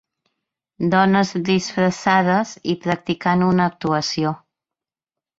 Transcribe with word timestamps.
Dones 0.93 1.33
disfressades 1.49 2.53
i 2.73 2.75
practicant 2.85 3.43
una 3.49 3.67
actuació. 3.73 4.33